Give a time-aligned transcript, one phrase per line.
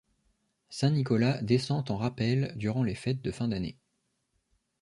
[0.69, 3.77] Saint Nicolas descend en rappel durant les fêtes de fin d'année.